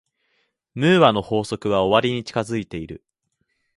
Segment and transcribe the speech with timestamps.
[0.73, 3.03] ムーアの法則は終わりに近づいている。